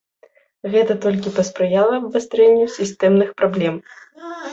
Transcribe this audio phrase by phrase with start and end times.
[0.75, 3.75] Гэта толькі паспрыяла абвастрэнню сістэмных праблем.